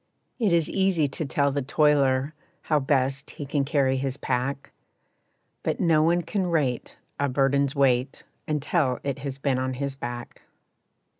It 0.39 0.51
is 0.51 0.67
easy 0.67 1.07
to 1.09 1.25
tell 1.27 1.51
the 1.51 1.61
toiler 1.61 2.33
How 2.63 2.79
best 2.79 3.29
he 3.29 3.45
can 3.45 3.63
carry 3.63 3.97
his 3.97 4.17
pack, 4.17 4.71
But 5.61 5.79
no 5.79 6.01
one 6.01 6.23
can 6.23 6.47
rate 6.47 6.97
a 7.19 7.29
burden's 7.29 7.75
weight 7.75 8.23
Until 8.47 8.99
it 9.03 9.19
has 9.19 9.37
been 9.37 9.59
on 9.59 9.75
his 9.75 9.95
back. 9.95 10.41